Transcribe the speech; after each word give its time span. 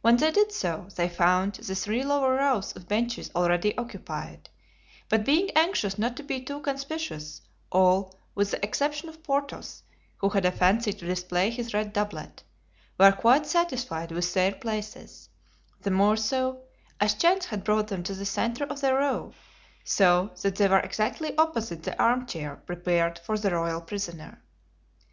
When 0.00 0.16
they 0.18 0.30
did 0.30 0.52
so 0.52 0.86
they 0.94 1.08
found 1.08 1.54
the 1.54 1.74
three 1.74 2.04
lower 2.04 2.36
rows 2.36 2.70
of 2.76 2.86
benches 2.86 3.32
already 3.34 3.76
occupied; 3.76 4.48
but 5.08 5.24
being 5.24 5.50
anxious 5.56 5.98
not 5.98 6.16
to 6.18 6.22
be 6.22 6.40
too 6.40 6.60
conspicuous, 6.60 7.42
all, 7.72 8.16
with 8.36 8.52
the 8.52 8.64
exception 8.64 9.08
of 9.08 9.24
Porthos, 9.24 9.82
who 10.18 10.28
had 10.28 10.44
a 10.44 10.52
fancy 10.52 10.92
to 10.92 11.04
display 11.04 11.50
his 11.50 11.74
red 11.74 11.92
doublet, 11.92 12.44
were 12.96 13.10
quite 13.10 13.44
satisfied 13.44 14.12
with 14.12 14.32
their 14.34 14.52
places, 14.52 15.30
the 15.80 15.90
more 15.90 16.16
so 16.16 16.60
as 17.00 17.14
chance 17.14 17.46
had 17.46 17.64
brought 17.64 17.88
them 17.88 18.04
to 18.04 18.14
the 18.14 18.24
centre 18.24 18.66
of 18.66 18.80
their 18.80 18.94
row, 18.94 19.32
so 19.82 20.30
that 20.42 20.54
they 20.54 20.68
were 20.68 20.78
exactly 20.78 21.36
opposite 21.36 21.82
the 21.82 22.00
arm 22.00 22.24
chair 22.24 22.54
prepared 22.54 23.18
for 23.18 23.36
the 23.36 23.50
royal 23.50 23.80
prisoner. 23.80 24.40